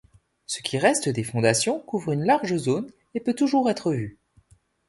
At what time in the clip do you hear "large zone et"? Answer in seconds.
2.25-3.19